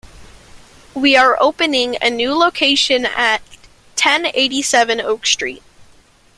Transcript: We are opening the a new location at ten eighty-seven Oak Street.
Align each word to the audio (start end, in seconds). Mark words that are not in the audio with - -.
We 0.95 1.15
are 1.15 1.37
opening 1.39 1.91
the 1.91 2.07
a 2.07 2.09
new 2.09 2.33
location 2.33 3.05
at 3.05 3.43
ten 3.95 4.25
eighty-seven 4.33 4.99
Oak 4.99 5.27
Street. 5.27 5.61